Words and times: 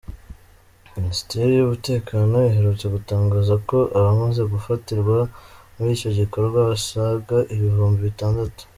Minisiteri 0.95 1.51
y’umutekano 1.53 2.35
iherutse 2.49 2.85
gutangaza 2.95 3.53
ko 3.69 3.77
abamaze 3.97 4.41
gufatirwa 4.53 5.17
muri 5.75 5.89
icyo 5.95 6.09
gikorwa 6.19 6.59
basaga 6.69 7.37
ibihumbi 7.55 7.99
bitandatu. 8.09 8.61